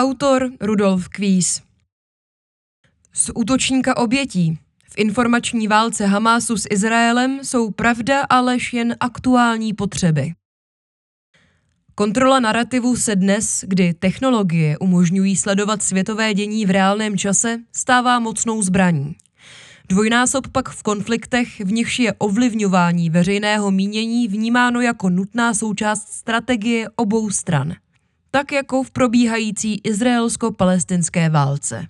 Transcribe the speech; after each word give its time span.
Autor 0.00 0.50
Rudolf 0.60 1.08
Kvíz. 1.08 1.62
Z 3.12 3.30
útočníka 3.34 3.96
obětí. 3.96 4.58
V 4.90 4.98
informační 4.98 5.68
válce 5.68 6.06
Hamásu 6.06 6.56
s 6.56 6.66
Izraelem 6.70 7.44
jsou 7.44 7.70
pravda 7.70 8.20
a 8.30 8.40
lež 8.40 8.72
jen 8.72 8.96
aktuální 9.00 9.72
potřeby. 9.72 10.32
Kontrola 11.94 12.40
narrativu 12.40 12.96
se 12.96 13.16
dnes, 13.16 13.64
kdy 13.66 13.94
technologie 13.94 14.78
umožňují 14.78 15.36
sledovat 15.36 15.82
světové 15.82 16.34
dění 16.34 16.66
v 16.66 16.70
reálném 16.70 17.18
čase, 17.18 17.58
stává 17.72 18.18
mocnou 18.18 18.62
zbraní. 18.62 19.16
Dvojnásob 19.88 20.48
pak 20.48 20.68
v 20.68 20.82
konfliktech, 20.82 21.60
v 21.60 21.72
nichž 21.72 21.98
je 21.98 22.12
ovlivňování 22.12 23.10
veřejného 23.10 23.70
mínění 23.70 24.28
vnímáno 24.28 24.80
jako 24.80 25.10
nutná 25.10 25.54
součást 25.54 26.08
strategie 26.08 26.88
obou 26.96 27.30
stran. 27.30 27.74
Tak 28.32 28.52
jako 28.52 28.82
v 28.82 28.90
probíhající 28.90 29.80
izraelsko-palestinské 29.84 31.30
válce. 31.30 31.86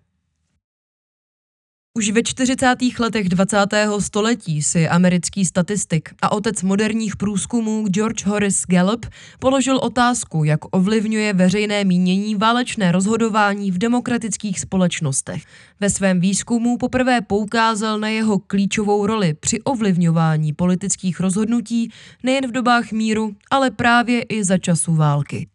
Už 1.98 2.10
ve 2.10 2.22
40. 2.22 2.76
letech 2.98 3.28
20. 3.28 3.56
století 3.98 4.62
si 4.62 4.88
americký 4.88 5.44
statistik 5.44 6.10
a 6.22 6.32
otec 6.32 6.62
moderních 6.62 7.16
průzkumů 7.16 7.88
George 7.88 8.26
Horace 8.26 8.64
Gallup 8.68 9.06
položil 9.38 9.78
otázku, 9.82 10.44
jak 10.44 10.60
ovlivňuje 10.76 11.32
veřejné 11.32 11.84
mínění 11.84 12.34
válečné 12.34 12.92
rozhodování 12.92 13.70
v 13.70 13.78
demokratických 13.78 14.60
společnostech. 14.60 15.42
Ve 15.80 15.90
svém 15.90 16.20
výzkumu 16.20 16.78
poprvé 16.78 17.20
poukázal 17.20 17.98
na 17.98 18.08
jeho 18.08 18.38
klíčovou 18.38 19.06
roli 19.06 19.34
při 19.34 19.62
ovlivňování 19.62 20.52
politických 20.52 21.20
rozhodnutí 21.20 21.92
nejen 22.22 22.48
v 22.48 22.52
dobách 22.52 22.92
míru, 22.92 23.34
ale 23.50 23.70
právě 23.70 24.22
i 24.22 24.44
za 24.44 24.58
času 24.58 24.94
války. 24.94 25.48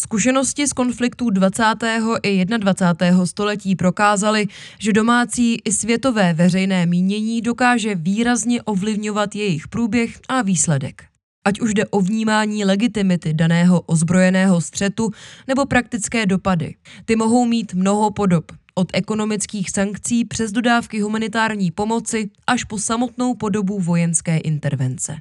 Zkušenosti 0.00 0.66
z 0.66 0.72
konfliktů 0.72 1.30
20. 1.30 1.64
i 2.22 2.44
21. 2.44 3.26
století 3.26 3.76
prokázaly, 3.76 4.46
že 4.78 4.92
domácí 4.92 5.58
i 5.64 5.72
světové 5.72 6.34
veřejné 6.34 6.86
mínění 6.86 7.40
dokáže 7.40 7.94
výrazně 7.94 8.62
ovlivňovat 8.62 9.34
jejich 9.34 9.68
průběh 9.68 10.20
a 10.28 10.42
výsledek. 10.42 11.04
Ať 11.44 11.60
už 11.60 11.74
jde 11.74 11.86
o 11.86 12.00
vnímání 12.00 12.64
legitimity 12.64 13.34
daného 13.34 13.80
ozbrojeného 13.80 14.60
střetu 14.60 15.10
nebo 15.46 15.66
praktické 15.66 16.26
dopady. 16.26 16.74
Ty 17.04 17.16
mohou 17.16 17.44
mít 17.44 17.74
mnoho 17.74 18.10
podob, 18.10 18.52
od 18.74 18.88
ekonomických 18.92 19.70
sankcí 19.70 20.24
přes 20.24 20.52
dodávky 20.52 21.00
humanitární 21.00 21.70
pomoci 21.70 22.30
až 22.46 22.64
po 22.64 22.78
samotnou 22.78 23.34
podobu 23.34 23.80
vojenské 23.80 24.36
intervence. 24.36 25.16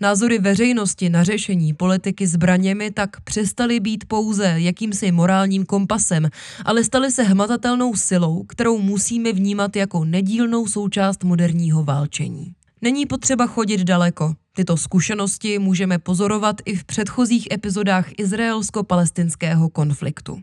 Názory 0.00 0.38
veřejnosti 0.38 1.10
na 1.10 1.24
řešení 1.24 1.74
politiky 1.74 2.26
zbraněmi 2.26 2.90
tak 2.90 3.20
přestaly 3.20 3.80
být 3.80 4.04
pouze 4.08 4.54
jakýmsi 4.56 5.12
morálním 5.12 5.66
kompasem, 5.66 6.28
ale 6.64 6.84
staly 6.84 7.10
se 7.10 7.22
hmatatelnou 7.22 7.94
silou, 7.94 8.42
kterou 8.42 8.78
musíme 8.78 9.32
vnímat 9.32 9.76
jako 9.76 10.04
nedílnou 10.04 10.66
součást 10.66 11.24
moderního 11.24 11.84
válčení. 11.84 12.52
Není 12.82 13.06
potřeba 13.06 13.46
chodit 13.46 13.80
daleko. 13.80 14.34
Tyto 14.56 14.76
zkušenosti 14.76 15.58
můžeme 15.58 15.98
pozorovat 15.98 16.56
i 16.64 16.76
v 16.76 16.84
předchozích 16.84 17.48
epizodách 17.52 18.06
izraelsko-palestinského 18.18 19.68
konfliktu. 19.68 20.38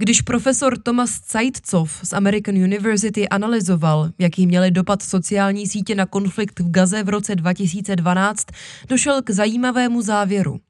Když 0.00 0.22
profesor 0.22 0.78
Thomas 0.78 1.20
Zeitzow 1.32 2.00
z 2.02 2.12
American 2.12 2.54
University 2.54 3.28
analyzoval, 3.28 4.10
jaký 4.18 4.46
měly 4.46 4.70
dopad 4.70 5.02
sociální 5.02 5.66
sítě 5.66 5.94
na 5.94 6.06
konflikt 6.06 6.60
v 6.60 6.70
Gaze 6.70 7.02
v 7.02 7.08
roce 7.08 7.36
2012, 7.36 8.46
došel 8.88 9.22
k 9.22 9.30
zajímavému 9.30 10.02
závěru. 10.02 10.60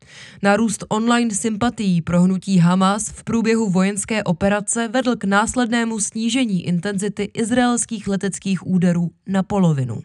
Nárůst 0.42 0.84
online 0.88 1.34
sympatií 1.34 2.02
pro 2.02 2.22
hnutí 2.22 2.58
Hamas 2.58 3.08
v 3.08 3.24
průběhu 3.24 3.70
vojenské 3.70 4.24
operace 4.24 4.88
vedl 4.88 5.16
k 5.16 5.24
následnému 5.24 6.00
snížení 6.00 6.66
intenzity 6.66 7.30
izraelských 7.34 8.08
leteckých 8.08 8.66
úderů 8.66 9.10
na 9.26 9.42
polovinu. 9.42 10.00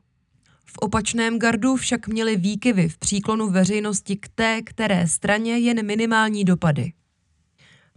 V 0.66 0.78
opačném 0.78 1.40
gardu 1.40 1.76
však 1.76 2.08
měly 2.08 2.36
výkyvy 2.36 2.90
v 2.90 2.98
příklonu 2.98 3.50
veřejnosti 3.50 4.16
k 4.16 4.28
té, 4.36 4.62
které 4.62 5.08
straně 5.08 5.58
jen 5.58 5.86
minimální 5.86 6.44
dopady. 6.44 6.94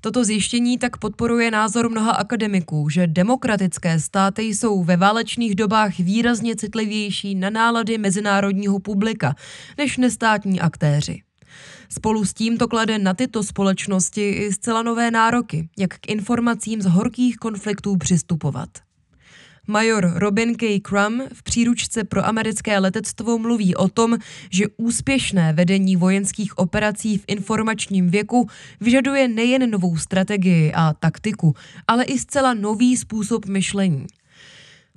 Toto 0.00 0.25
zjištění 0.25 0.78
tak 0.78 0.97
podporuje 0.97 1.50
názor 1.50 1.91
mnoha 1.91 2.12
akademiků, 2.12 2.88
že 2.88 3.06
demokratické 3.06 4.00
státy 4.00 4.42
jsou 4.42 4.84
ve 4.84 4.97
válečných 4.97 5.54
dobách 5.54 5.98
výrazně 5.98 6.56
citlivější 6.56 7.34
na 7.34 7.50
nálady 7.50 7.98
mezinárodního 7.98 8.78
publika 8.78 9.34
než 9.78 9.97
nestátní 9.97 10.60
aktéři. 10.60 11.22
Spolu 11.88 12.25
s 12.25 12.34
tím 12.34 12.58
to 12.58 12.69
klade 12.69 12.98
na 12.98 13.14
tyto 13.14 13.42
společnosti 13.42 14.31
i 14.31 14.53
zcela 14.53 14.82
nové 14.82 15.10
nároky, 15.10 15.69
jak 15.78 15.94
k 15.94 16.08
informacím 16.08 16.82
z 16.82 16.87
horkých 16.87 17.37
konfliktů 17.37 17.97
přistupovat. 17.97 18.69
Major 19.68 20.12
Robin 20.14 20.56
K. 20.56 20.80
Crum 20.80 21.22
v 21.32 21.42
příručce 21.42 22.04
pro 22.04 22.26
americké 22.26 22.78
letectvo 22.78 23.38
mluví 23.38 23.74
o 23.74 23.88
tom, 23.88 24.18
že 24.50 24.64
úspěšné 24.76 25.52
vedení 25.52 25.96
vojenských 25.96 26.58
operací 26.58 27.18
v 27.18 27.24
informačním 27.26 28.10
věku 28.10 28.48
vyžaduje 28.80 29.28
nejen 29.28 29.70
novou 29.70 29.96
strategii 29.96 30.72
a 30.74 30.92
taktiku, 30.92 31.54
ale 31.88 32.04
i 32.04 32.18
zcela 32.18 32.54
nový 32.54 32.96
způsob 32.96 33.46
myšlení. 33.46 34.06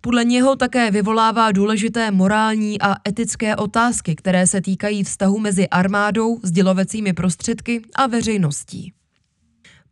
Podle 0.02 0.26
něho 0.26 0.56
také 0.56 0.92
vyvolává 0.92 1.52
důležité 1.52 2.12
morální 2.12 2.82
a 2.82 2.96
etické 3.08 3.56
otázky, 3.56 4.16
které 4.16 4.48
se 4.48 4.62
týkají 4.62 5.04
vztahu 5.04 5.40
mezi 5.40 5.70
armádou, 5.70 6.40
sdělovacími 6.44 7.14
prostředky 7.14 7.82
a 7.96 8.08
veřejností. 8.08 8.94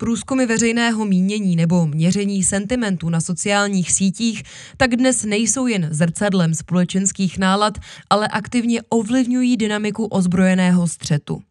Průzkumy 0.01 0.45
veřejného 0.45 1.05
mínění 1.05 1.55
nebo 1.55 1.87
měření 1.87 2.43
sentimentu 2.43 3.09
na 3.09 3.21
sociálních 3.21 3.91
sítích 3.91 4.43
tak 4.77 4.95
dnes 4.95 5.25
nejsou 5.25 5.67
jen 5.67 5.87
zrcadlem 5.91 6.53
společenských 6.53 7.37
nálad, 7.37 7.77
ale 8.09 8.27
aktivně 8.27 8.81
ovlivňují 8.89 9.57
dynamiku 9.57 10.05
ozbrojeného 10.05 10.87
střetu. 10.87 11.41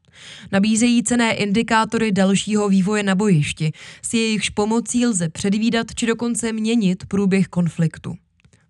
Nabízejí 0.53 1.03
cené 1.03 1.33
indikátory 1.33 2.13
dalšího 2.13 2.69
vývoje 2.69 3.03
na 3.03 3.15
bojišti, 3.15 3.73
s 4.03 4.15
jejichž 4.15 4.51
pomocí 4.51 5.07
lze 5.07 5.29
předvídat 5.29 5.87
či 5.95 6.07
dokonce 6.07 6.53
měnit 6.53 7.07
průběh 7.07 7.49
konfliktu. 7.49 8.15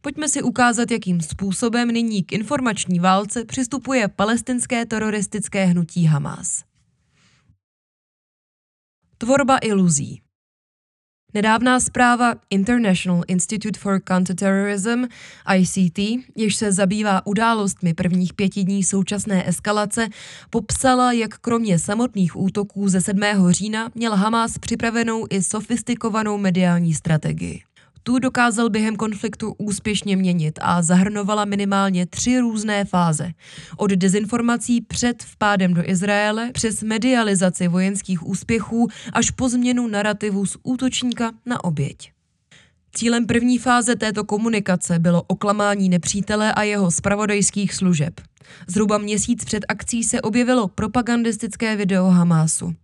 Pojďme 0.01 0.29
si 0.29 0.43
ukázat, 0.43 0.91
jakým 0.91 1.21
způsobem 1.21 1.89
nyní 1.89 2.23
k 2.23 2.33
informační 2.33 2.99
válce 3.01 3.45
přistupuje 3.45 4.09
palestinské 4.09 4.87
teroristické 4.87 5.65
hnutí 5.65 6.05
Hamas. 6.05 6.69
Tvorba 9.21 9.59
iluzí. 9.59 10.21
Nedávná 11.35 11.81
zpráva 11.81 12.35
International 12.51 13.23
Institute 13.29 13.81
for 13.81 14.01
Counterterrorism, 14.09 15.05
ICT, 15.57 15.99
jež 16.37 16.57
se 16.57 16.73
zabývá 16.73 17.27
událostmi 17.27 17.95
prvních 17.95 18.35
pěti 18.35 18.65
dní 18.65 18.85
současné 18.85 19.49
eskalace, 19.49 20.09
popsala, 20.51 21.13
jak 21.13 21.39
kromě 21.39 21.79
samotných 21.79 22.37
útoků 22.37 22.89
ze 22.89 23.01
7. 23.01 23.21
října 23.51 23.91
měl 23.95 24.17
Hamas 24.17 24.59
připravenou 24.59 25.27
i 25.31 25.43
sofistikovanou 25.43 26.39
mediální 26.39 26.95
strategii 26.95 27.68
tu 28.09 28.19
dokázal 28.19 28.71
během 28.71 28.97
konfliktu 28.97 29.55
úspěšně 29.59 30.17
měnit 30.17 30.59
a 30.63 30.83
zahrnovala 30.83 31.45
minimálně 31.45 32.07
tři 32.07 32.39
různé 32.39 32.85
fáze. 32.85 33.31
Od 33.77 33.91
dezinformací 33.91 34.81
před 34.81 35.23
vpádem 35.23 35.75
do 35.75 35.91
Izraele 35.91 36.51
přes 36.53 36.83
medializaci 36.83 37.69
vojenských 37.69 38.27
úspěchů 38.27 38.89
až 39.13 39.31
po 39.31 39.49
změnu 39.49 39.87
narrativu 39.87 40.47
z 40.47 40.57
útočníka 40.63 41.33
na 41.47 41.65
oběť. 41.65 42.18
Cílem 42.95 43.27
první 43.27 43.59
fáze 43.59 43.97
této 43.97 44.25
komunikace 44.25 44.99
bylo 44.99 45.23
oklamání 45.23 45.89
nepřítele 45.89 46.53
a 46.53 46.63
jeho 46.63 46.91
spravodajských 46.91 47.75
služeb. 47.75 48.21
Zhruba 48.67 48.99
měsíc 48.99 49.45
před 49.45 49.65
akcí 49.69 50.05
se 50.05 50.21
objevilo 50.21 50.69
propagandistické 50.69 51.77
video 51.77 52.05
Hamásu. 52.07 52.75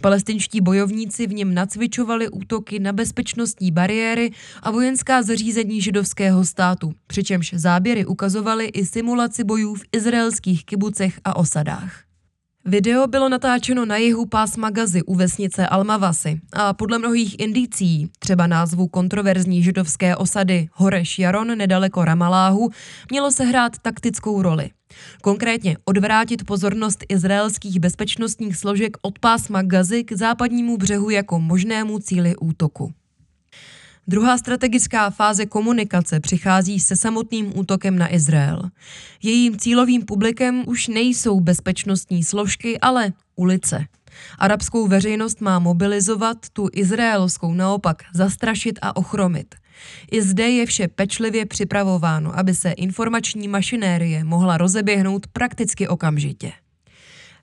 Palestinští 0.00 0.60
bojovníci 0.60 1.26
v 1.26 1.34
něm 1.34 1.54
nacvičovali 1.54 2.28
útoky 2.28 2.78
na 2.78 2.92
bezpečnostní 2.92 3.70
bariéry 3.70 4.30
a 4.62 4.70
vojenská 4.70 5.22
zařízení 5.22 5.80
židovského 5.80 6.44
státu, 6.44 6.92
přičemž 7.06 7.54
záběry 7.56 8.06
ukazovaly 8.06 8.64
i 8.64 8.86
simulaci 8.86 9.44
bojů 9.44 9.74
v 9.74 9.82
izraelských 9.92 10.64
kibucech 10.64 11.20
a 11.24 11.36
osadách. 11.36 12.13
Video 12.66 13.06
bylo 13.06 13.28
natáčeno 13.28 13.84
na 13.84 13.96
jihu 13.96 14.26
pásma 14.26 14.70
Gazy 14.70 15.02
u 15.02 15.14
vesnice 15.14 15.66
Almavasy 15.66 16.40
a 16.52 16.72
podle 16.72 16.98
mnohých 16.98 17.40
indicí, 17.40 18.10
třeba 18.18 18.46
názvu 18.46 18.88
kontroverzní 18.88 19.62
židovské 19.62 20.16
osady 20.16 20.68
Horeš 20.72 21.18
Jaron 21.18 21.58
nedaleko 21.58 22.04
Ramaláhu, 22.04 22.70
mělo 23.10 23.32
se 23.32 23.44
hrát 23.44 23.78
taktickou 23.78 24.42
roli. 24.42 24.70
Konkrétně 25.22 25.76
odvrátit 25.84 26.44
pozornost 26.44 27.04
izraelských 27.08 27.80
bezpečnostních 27.80 28.56
složek 28.56 28.96
od 29.02 29.18
pásma 29.18 29.62
Gazy 29.62 30.04
k 30.04 30.12
západnímu 30.12 30.76
břehu 30.76 31.10
jako 31.10 31.40
možnému 31.40 31.98
cíli 31.98 32.36
útoku. 32.36 32.92
Druhá 34.08 34.38
strategická 34.38 35.10
fáze 35.10 35.46
komunikace 35.46 36.20
přichází 36.20 36.80
se 36.80 36.96
samotným 36.96 37.58
útokem 37.58 37.98
na 37.98 38.14
Izrael. 38.14 38.62
Jejím 39.22 39.58
cílovým 39.58 40.04
publikem 40.04 40.62
už 40.66 40.88
nejsou 40.88 41.40
bezpečnostní 41.40 42.24
složky, 42.24 42.80
ale 42.80 43.12
ulice. 43.36 43.84
Arabskou 44.38 44.86
veřejnost 44.86 45.40
má 45.40 45.58
mobilizovat, 45.58 46.36
tu 46.52 46.68
izraelskou 46.72 47.54
naopak 47.54 48.02
zastrašit 48.14 48.78
a 48.82 48.96
ochromit. 48.96 49.54
I 50.10 50.22
zde 50.22 50.50
je 50.50 50.66
vše 50.66 50.88
pečlivě 50.88 51.46
připravováno, 51.46 52.38
aby 52.38 52.54
se 52.54 52.70
informační 52.70 53.48
mašinérie 53.48 54.24
mohla 54.24 54.56
rozeběhnout 54.56 55.26
prakticky 55.26 55.88
okamžitě. 55.88 56.52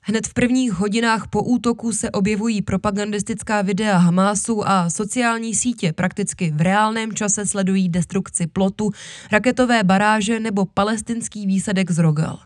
Hned 0.03 0.27
v 0.27 0.33
prvních 0.33 0.74
hodinách 0.74 1.27
po 1.27 1.44
útoku 1.44 1.92
se 1.92 2.12
objevují 2.12 2.62
propagandistická 2.62 3.62
videa 3.62 3.98
Hamásu 3.98 4.68
a 4.68 4.89
sociální 4.89 5.56
sítě 5.56 5.94
prakticky 5.94 6.51
v 6.51 6.62
reálném 6.62 7.13
čase 7.13 7.45
sledují 7.45 7.89
destrukci 7.89 8.48
plotu, 8.48 8.92
raketové 9.31 9.83
baráže 9.83 10.39
nebo 10.39 10.65
palestinský 10.65 11.48
výsadek 11.48 11.92
z 11.92 11.98
Rogal. 11.98 12.39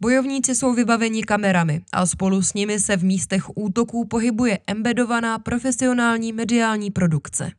Bojovníci 0.00 0.54
jsou 0.54 0.74
vybaveni 0.74 1.22
kamerami 1.22 1.80
a 1.92 2.06
spolu 2.06 2.42
s 2.42 2.54
nimi 2.54 2.80
se 2.80 2.96
v 2.96 3.04
místech 3.04 3.56
útoků 3.56 4.04
pohybuje 4.04 4.58
embedovaná 4.66 5.38
profesionální 5.38 6.32
mediální 6.32 6.90
produkce. 6.90 7.50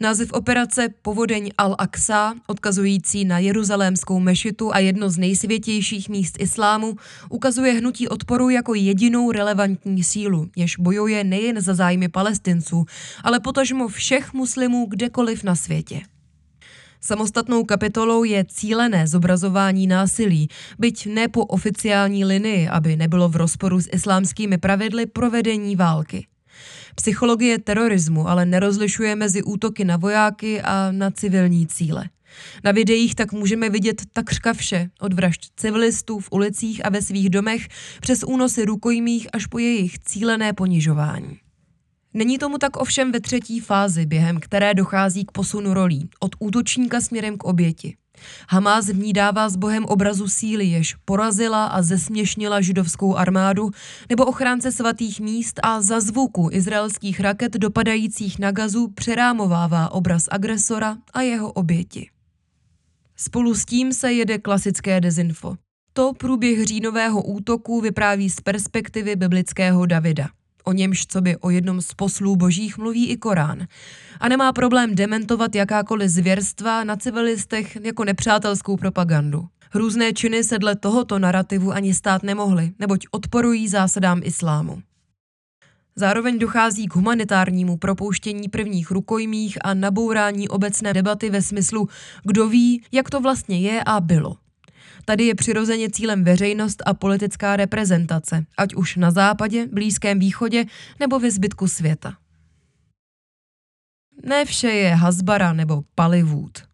Název 0.00 0.32
operace 0.32 0.88
Povodeň 1.02 1.50
Al-Aqsa, 1.58 2.34
odkazující 2.46 3.24
na 3.24 3.38
jeruzalémskou 3.38 4.20
mešitu 4.20 4.74
a 4.74 4.78
jedno 4.78 5.10
z 5.10 5.18
nejsvětějších 5.18 6.08
míst 6.08 6.36
islámu, 6.40 6.96
ukazuje 7.30 7.72
hnutí 7.72 8.08
odporu 8.08 8.50
jako 8.50 8.74
jedinou 8.74 9.32
relevantní 9.32 10.04
sílu, 10.04 10.50
jež 10.56 10.76
bojuje 10.76 11.24
nejen 11.24 11.60
za 11.60 11.74
zájmy 11.74 12.08
palestinců, 12.08 12.84
ale 13.24 13.40
potažmo 13.40 13.88
všech 13.88 14.32
muslimů 14.32 14.86
kdekoliv 14.86 15.44
na 15.44 15.54
světě. 15.54 16.00
Samostatnou 17.00 17.64
kapitolou 17.64 18.24
je 18.24 18.44
cílené 18.44 19.06
zobrazování 19.06 19.86
násilí, 19.86 20.48
byť 20.78 21.06
ne 21.06 21.28
po 21.28 21.44
oficiální 21.44 22.24
linii, 22.24 22.68
aby 22.68 22.96
nebylo 22.96 23.28
v 23.28 23.36
rozporu 23.36 23.80
s 23.80 23.88
islámskými 23.92 24.58
pravidly 24.58 25.06
provedení 25.06 25.76
války. 25.76 26.26
Psychologie 26.98 27.58
terorismu 27.58 28.28
ale 28.28 28.46
nerozlišuje 28.46 29.16
mezi 29.16 29.42
útoky 29.42 29.84
na 29.84 29.96
vojáky 29.96 30.62
a 30.62 30.92
na 30.92 31.10
civilní 31.10 31.66
cíle. 31.66 32.10
Na 32.64 32.72
videích 32.72 33.14
tak 33.14 33.32
můžeme 33.32 33.70
vidět 33.70 34.02
takřka 34.12 34.52
vše, 34.52 34.90
od 35.00 35.12
vražd 35.12 35.40
civilistů 35.56 36.18
v 36.18 36.28
ulicích 36.32 36.86
a 36.86 36.88
ve 36.88 37.02
svých 37.02 37.30
domech 37.30 37.68
přes 38.00 38.22
únosy 38.22 38.64
rukojmích 38.64 39.28
až 39.32 39.46
po 39.46 39.58
jejich 39.58 39.98
cílené 39.98 40.52
ponižování. 40.52 41.38
Není 42.14 42.38
tomu 42.38 42.58
tak 42.58 42.76
ovšem 42.76 43.12
ve 43.12 43.20
třetí 43.20 43.60
fázi, 43.60 44.06
během 44.06 44.40
které 44.40 44.74
dochází 44.74 45.24
k 45.24 45.32
posunu 45.32 45.74
rolí, 45.74 46.08
od 46.20 46.36
útočníka 46.38 47.00
směrem 47.00 47.38
k 47.38 47.44
oběti. 47.44 47.96
Hamás 48.48 48.86
v 48.88 48.98
ní 48.98 49.12
dává 49.12 49.48
s 49.48 49.56
bohem 49.56 49.84
obrazu 49.84 50.28
síly, 50.28 50.64
jež 50.64 50.94
porazila 51.04 51.66
a 51.66 51.82
zesměšnila 51.82 52.60
židovskou 52.60 53.16
armádu, 53.16 53.70
nebo 54.08 54.24
ochránce 54.24 54.72
svatých 54.72 55.20
míst 55.20 55.60
a 55.62 55.82
za 55.82 56.00
zvuku 56.00 56.48
izraelských 56.52 57.20
raket 57.20 57.52
dopadajících 57.52 58.38
na 58.38 58.50
gazu 58.50 58.88
přerámovává 58.88 59.92
obraz 59.92 60.24
agresora 60.30 60.96
a 61.14 61.20
jeho 61.20 61.52
oběti. 61.52 62.10
Spolu 63.16 63.54
s 63.54 63.64
tím 63.64 63.92
se 63.92 64.12
jede 64.12 64.38
klasické 64.38 65.00
dezinfo. 65.00 65.56
To 65.92 66.12
průběh 66.12 66.64
říjnového 66.64 67.22
útoku 67.22 67.80
vypráví 67.80 68.30
z 68.30 68.40
perspektivy 68.40 69.16
biblického 69.16 69.86
Davida 69.86 70.28
o 70.68 70.72
němž 70.72 71.06
co 71.06 71.20
by 71.20 71.36
o 71.36 71.50
jednom 71.50 71.80
z 71.80 71.94
poslů 71.94 72.36
božích 72.36 72.78
mluví 72.78 73.08
i 73.08 73.16
Korán. 73.16 73.66
A 74.20 74.28
nemá 74.28 74.52
problém 74.52 74.94
dementovat 74.94 75.54
jakákoliv 75.54 76.10
zvěrstva 76.10 76.84
na 76.84 76.96
civilistech 76.96 77.76
jako 77.82 78.04
nepřátelskou 78.04 78.76
propagandu. 78.76 79.46
Hrůzné 79.70 80.12
činy 80.12 80.44
se 80.44 80.58
dle 80.58 80.76
tohoto 80.76 81.18
narrativu 81.18 81.72
ani 81.72 81.94
stát 81.94 82.22
nemohly, 82.22 82.72
neboť 82.78 83.06
odporují 83.10 83.68
zásadám 83.68 84.20
islámu. 84.24 84.82
Zároveň 85.96 86.38
dochází 86.38 86.86
k 86.86 86.94
humanitárnímu 86.94 87.76
propouštění 87.76 88.48
prvních 88.48 88.90
rukojmích 88.90 89.58
a 89.64 89.74
nabourání 89.74 90.48
obecné 90.48 90.94
debaty 90.94 91.30
ve 91.30 91.42
smyslu, 91.42 91.88
kdo 92.24 92.48
ví, 92.48 92.82
jak 92.92 93.10
to 93.10 93.20
vlastně 93.20 93.60
je 93.60 93.84
a 93.84 94.00
bylo. 94.00 94.36
Tady 95.04 95.24
je 95.24 95.34
přirozeně 95.34 95.90
cílem 95.90 96.24
veřejnost 96.24 96.82
a 96.86 96.94
politická 96.94 97.56
reprezentace, 97.56 98.44
ať 98.56 98.74
už 98.74 98.96
na 98.96 99.10
západě, 99.10 99.66
Blízkém 99.66 100.18
východě 100.18 100.64
nebo 101.00 101.18
ve 101.18 101.30
zbytku 101.30 101.68
světa. 101.68 102.16
Ne 104.24 104.44
vše 104.44 104.68
je 104.68 104.94
Hasbara 104.94 105.52
nebo 105.52 105.82
Palivud. 105.94 106.68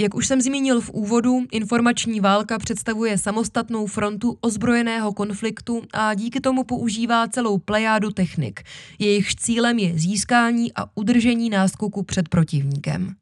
Jak 0.00 0.14
už 0.14 0.26
jsem 0.26 0.40
zmínil 0.40 0.80
v 0.80 0.90
úvodu, 0.90 1.46
informační 1.52 2.20
válka 2.20 2.58
představuje 2.58 3.18
samostatnou 3.18 3.86
frontu 3.86 4.38
ozbrojeného 4.40 5.12
konfliktu 5.12 5.82
a 5.92 6.14
díky 6.14 6.40
tomu 6.40 6.64
používá 6.64 7.28
celou 7.28 7.58
plejádu 7.58 8.10
technik. 8.10 8.62
Jejich 8.98 9.34
cílem 9.34 9.78
je 9.78 9.98
získání 9.98 10.72
a 10.74 10.84
udržení 10.94 11.50
náskoku 11.50 12.02
před 12.02 12.28
protivníkem. 12.28 13.14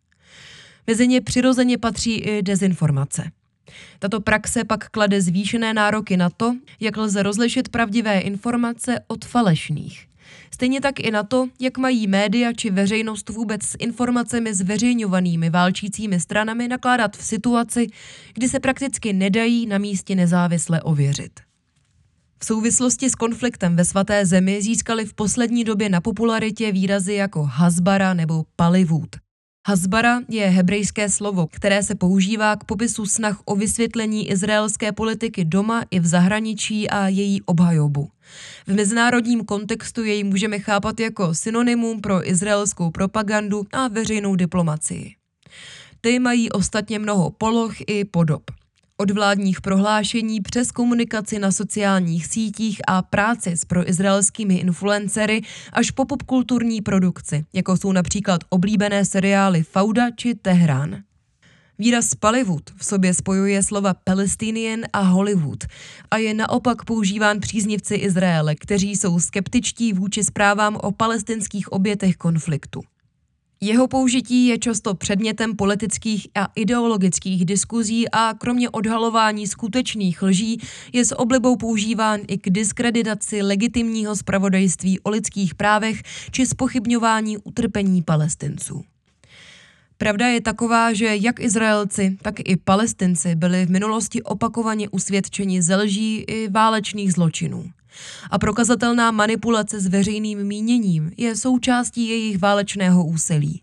Mezi 0.87 1.09
ně 1.09 1.21
přirozeně 1.21 1.79
patří 1.79 2.15
i 2.15 2.43
dezinformace. 2.43 3.31
Tato 3.99 4.21
praxe 4.21 4.65
pak 4.65 4.89
klade 4.89 5.23
zvýšené 5.23 5.75
nároky 5.75 6.17
na 6.17 6.31
to, 6.31 6.57
jak 6.81 6.97
lze 6.97 7.23
rozlišit 7.23 7.69
pravdivé 7.69 8.21
informace 8.21 9.01
od 9.07 9.25
falešných. 9.25 10.07
Stejně 10.55 10.81
tak 10.81 11.01
i 11.01 11.11
na 11.11 11.23
to, 11.23 11.49
jak 11.61 11.79
mají 11.79 12.07
média 12.07 12.53
či 12.53 12.71
veřejnost 12.71 13.29
vůbec 13.29 13.63
s 13.63 13.77
informacemi 13.79 14.55
zveřejňovanými 14.55 15.51
válčícími 15.51 16.21
stranami 16.21 16.69
nakládat 16.69 17.17
v 17.17 17.25
situaci, 17.25 17.87
kdy 18.35 18.49
se 18.49 18.61
prakticky 18.61 19.13
nedají 19.13 19.67
na 19.67 19.79
místě 19.79 20.15
nezávisle 20.15 20.83
ověřit. 20.83 21.41
V 22.39 22.45
souvislosti 22.45 23.11
s 23.11 23.15
konfliktem 23.15 23.77
ve 23.77 23.85
svaté 23.85 24.27
zemi 24.27 24.63
získali 24.63 25.05
v 25.05 25.15
poslední 25.15 25.65
době 25.65 25.89
na 25.89 26.01
popularitě 26.01 26.73
výrazy 26.73 27.15
jako 27.15 27.43
Hasbara 27.43 28.15
nebo 28.15 28.45
Palivud. 28.57 29.24
Hasbara 29.67 30.21
je 30.29 30.47
hebrejské 30.47 31.09
slovo, 31.09 31.47
které 31.47 31.83
se 31.83 31.95
používá 31.95 32.57
k 32.57 32.65
popisu 32.65 33.07
snah 33.07 33.41
o 33.45 33.57
vysvětlení 33.57 34.31
izraelské 34.31 34.93
politiky 34.93 35.45
doma 35.45 35.85
i 35.91 36.01
v 36.01 36.07
zahraničí 36.07 36.91
a 36.91 37.09
její 37.09 37.43
obhajobu. 37.43 38.09
V 38.67 38.75
mezinárodním 38.75 39.45
kontextu 39.45 40.05
jej 40.05 40.25
můžeme 40.25 40.59
chápat 40.59 41.01
jako 41.01 41.35
synonymum 41.35 42.01
pro 42.01 42.29
izraelskou 42.29 42.91
propagandu 42.91 43.65
a 43.73 43.89
veřejnou 43.89 44.37
diplomacii. 44.37 45.15
Ty 46.01 46.19
mají 46.19 46.53
ostatně 46.53 46.99
mnoho 46.99 47.31
poloh 47.31 47.75
i 47.87 48.05
podob. 48.05 48.43
Od 48.97 49.11
vládních 49.11 49.61
prohlášení 49.61 50.41
přes 50.41 50.73
komunikaci 50.73 51.39
na 51.39 51.53
sociálních 51.53 52.27
sítích 52.27 52.81
a 52.87 53.03
práci 53.03 53.51
s 53.51 53.65
proizraelskými 53.65 54.55
influencery 54.55 55.43
až 55.73 55.91
po 55.91 56.05
popkulturní 56.05 56.81
produkci, 56.81 57.45
jako 57.53 57.77
jsou 57.77 57.93
například 57.93 58.41
oblíbené 58.49 59.05
seriály 59.05 59.63
Fauda 59.63 60.11
či 60.11 60.35
Tehrán. 60.35 61.03
Výraz 61.79 62.15
Pallywood 62.15 62.71
v 62.77 62.85
sobě 62.85 63.15
spojuje 63.15 63.63
slova 63.63 63.95
Palestinian 63.95 64.81
a 64.93 65.01
Hollywood 65.01 65.65
a 66.11 66.17
je 66.17 66.35
naopak 66.35 66.85
používán 66.85 67.41
příznivci 67.41 67.95
Izraele, 67.95 68.55
kteří 68.55 68.97
jsou 68.97 69.21
skeptičtí 69.21 69.93
vůči 69.93 70.25
zprávám 70.25 70.77
o 70.77 70.93
palestinských 70.93 71.73
obětech 71.73 72.17
konfliktu. 72.17 72.83
Jeho 73.61 73.89
použití 73.89 74.47
je 74.47 74.59
často 74.59 74.95
předmětem 74.95 75.57
politických 75.57 76.29
a 76.35 76.49
ideologických 76.57 77.45
diskuzí 77.45 78.09
a 78.13 78.35
kromě 78.39 78.71
odhalování 78.71 79.47
skutečných 79.47 80.23
lží 80.23 80.61
je 80.93 81.05
s 81.05 81.17
oblibou 81.19 81.57
používán 81.57 82.21
i 82.29 82.39
k 82.39 82.51
diskreditaci 82.51 83.43
legitimního 83.43 84.17
spravodajství 84.17 85.01
o 85.01 85.11
lidských 85.11 85.55
právech 85.55 86.03
či 86.31 86.47
spochybňování 86.47 87.39
utrpení 87.39 88.03
palestinců. 88.03 88.85
Pravda 89.99 90.27
je 90.27 90.41
taková, 90.41 90.93
že 90.93 91.17
jak 91.17 91.41
Izraelci, 91.41 92.19
tak 92.23 92.35
i 92.45 92.57
Palestinci 92.57 93.35
byli 93.35 93.67
v 93.67 93.71
minulosti 93.71 94.23
opakovaně 94.23 94.89
usvědčeni 94.89 95.63
ze 95.63 95.77
lží 95.77 96.17
i 96.17 96.49
válečných 96.49 97.13
zločinů 97.13 97.71
a 98.31 98.39
prokazatelná 98.39 99.11
manipulace 99.11 99.81
s 99.81 99.87
veřejným 99.87 100.45
míněním 100.45 101.13
je 101.17 101.37
součástí 101.37 102.09
jejich 102.09 102.39
válečného 102.39 103.05
úsilí. 103.05 103.63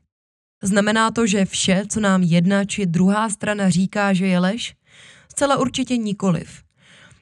Znamená 0.64 1.12
to, 1.12 1.28
že 1.28 1.46
vše, 1.46 1.84
co 1.90 2.00
nám 2.00 2.24
jedna 2.24 2.66
či 2.66 2.86
druhá 2.86 3.30
strana 3.30 3.70
říká, 3.70 4.14
že 4.14 4.28
je 4.28 4.40
lež? 4.40 4.76
Zcela 5.30 5.58
určitě 5.58 5.98
nikoliv. 5.98 6.64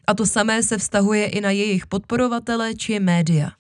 A 0.08 0.14
to 0.14 0.26
samé 0.26 0.64
se 0.64 0.78
vztahuje 0.78 1.26
i 1.26 1.42
na 1.42 1.52
jejich 1.52 1.88
podporovatele 1.88 2.76
či 2.76 3.00
média. 3.00 3.59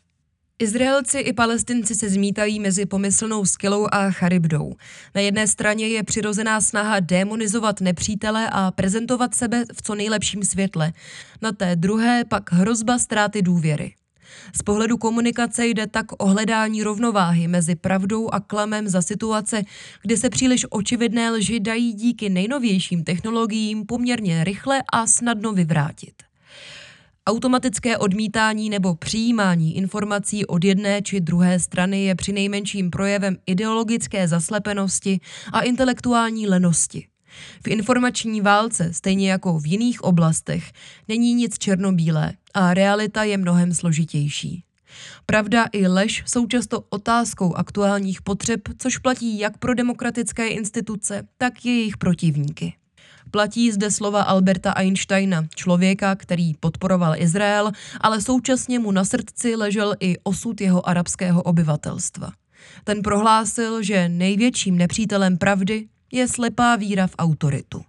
Izraelci 0.61 1.19
i 1.19 1.33
palestinci 1.33 1.95
se 1.95 2.09
zmítají 2.09 2.59
mezi 2.59 2.85
pomyslnou 2.85 3.45
skilou 3.45 3.87
a 3.91 4.11
charybdou. 4.11 4.73
Na 5.15 5.21
jedné 5.21 5.47
straně 5.47 5.87
je 5.87 6.03
přirozená 6.03 6.61
snaha 6.61 6.99
demonizovat 6.99 7.81
nepřítele 7.81 8.49
a 8.51 8.71
prezentovat 8.71 9.35
sebe 9.35 9.65
v 9.73 9.81
co 9.81 9.95
nejlepším 9.95 10.43
světle. 10.43 10.93
Na 11.41 11.51
té 11.51 11.75
druhé 11.75 12.25
pak 12.25 12.51
hrozba 12.51 12.99
ztráty 12.99 13.41
důvěry. 13.41 13.93
Z 14.55 14.61
pohledu 14.61 14.97
komunikace 14.97 15.67
jde 15.67 15.87
tak 15.87 16.05
o 16.17 16.25
hledání 16.25 16.83
rovnováhy 16.83 17.47
mezi 17.47 17.75
pravdou 17.75 18.29
a 18.29 18.39
klamem 18.39 18.87
za 18.87 19.01
situace, 19.01 19.63
kdy 20.01 20.17
se 20.17 20.29
příliš 20.29 20.65
očividné 20.69 21.31
lži 21.31 21.59
dají 21.59 21.93
díky 21.93 22.29
nejnovějším 22.29 23.03
technologiím 23.03 23.85
poměrně 23.85 24.43
rychle 24.43 24.83
a 24.93 25.07
snadno 25.07 25.53
vyvrátit. 25.53 26.28
Automatické 27.29 27.97
odmítání 27.97 28.69
nebo 28.69 28.95
přijímání 28.95 29.77
informací 29.77 30.45
od 30.45 30.63
jedné 30.63 31.01
či 31.01 31.19
druhé 31.19 31.59
strany 31.59 32.03
je 32.03 32.15
přinejmenším 32.15 32.89
projevem 32.89 33.37
ideologické 33.45 34.27
zaslepenosti 34.27 35.19
a 35.53 35.61
intelektuální 35.61 36.47
lenosti. 36.47 37.07
V 37.63 37.67
informační 37.67 38.41
válce, 38.41 38.93
stejně 38.93 39.31
jako 39.31 39.59
v 39.59 39.67
jiných 39.67 40.03
oblastech, 40.03 40.71
není 41.07 41.33
nic 41.33 41.57
černobílé 41.57 42.33
a 42.53 42.73
realita 42.73 43.23
je 43.23 43.37
mnohem 43.37 43.73
složitější. 43.73 44.63
Pravda 45.25 45.65
i 45.71 45.87
lež 45.87 46.23
jsou 46.25 46.47
často 46.47 46.83
otázkou 46.89 47.53
aktuálních 47.53 48.21
potřeb, 48.21 48.61
což 48.77 48.97
platí 48.97 49.39
jak 49.39 49.57
pro 49.57 49.73
demokratické 49.73 50.47
instituce, 50.47 51.27
tak 51.37 51.65
jejich 51.65 51.97
protivníky. 51.97 52.78
Platí 53.31 53.71
zde 53.71 53.91
slova 53.91 54.21
Alberta 54.21 54.71
Einsteina, 54.71 55.45
člověka, 55.55 56.15
který 56.15 56.53
podporoval 56.53 57.15
Izrael, 57.17 57.71
ale 58.01 58.21
současně 58.21 58.79
mu 58.79 58.91
na 58.91 59.05
srdci 59.05 59.55
ležel 59.55 59.95
i 59.99 60.17
osud 60.23 60.61
jeho 60.61 60.89
arabského 60.89 61.41
obyvatelstva. 61.41 62.31
Ten 62.83 63.01
prohlásil, 63.01 63.83
že 63.83 64.09
největším 64.09 64.77
nepřítelem 64.77 65.37
pravdy 65.37 65.87
je 66.11 66.27
slepá 66.27 66.75
víra 66.75 67.07
v 67.07 67.15
autoritu. 67.17 67.88